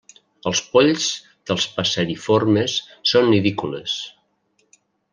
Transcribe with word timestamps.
Els 0.51 0.61
polls 0.69 1.09
dels 1.51 1.69
passeriformes 1.77 2.81
són 3.13 3.33
nidícoles. 3.37 3.99